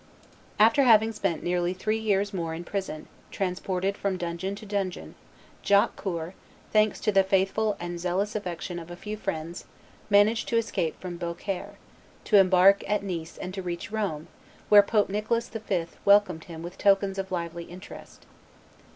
After 0.57 0.81
having 0.81 1.11
spent 1.11 1.43
nearly 1.43 1.75
three 1.75 1.99
years 1.99 2.33
more 2.33 2.55
in 2.55 2.63
prison, 2.63 3.07
transported 3.29 3.95
from 3.95 4.17
dungeon 4.17 4.55
to 4.55 4.65
dungeon, 4.65 5.13
Jacques 5.61 5.95
Coeur, 5.95 6.33
thanks 6.73 6.99
to 7.01 7.11
the 7.11 7.23
faithful 7.23 7.77
and 7.79 7.99
zealous 7.99 8.35
affection 8.35 8.79
of 8.79 8.89
a 8.89 8.95
few 8.95 9.15
friends, 9.15 9.65
managed 10.09 10.47
to 10.47 10.57
escape 10.57 10.99
from 10.99 11.17
Beaucaire, 11.19 11.75
to 12.23 12.37
embark 12.37 12.83
at 12.89 13.03
Nice 13.03 13.37
and 13.37 13.53
to 13.53 13.61
reach 13.61 13.91
Rome, 13.91 14.27
where 14.69 14.81
Pope 14.81 15.07
Nicholas 15.09 15.49
V. 15.49 15.85
welcomed 16.03 16.45
him 16.45 16.63
with 16.63 16.79
tokens 16.79 17.19
of 17.19 17.31
lively 17.31 17.65
interest. 17.65 18.25